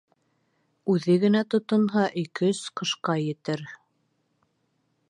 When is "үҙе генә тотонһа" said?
0.93-2.07